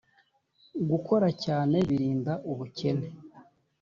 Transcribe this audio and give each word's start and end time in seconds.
gukoracyane 0.89 1.77
birinda 1.89 2.33
ubukene. 2.51 3.07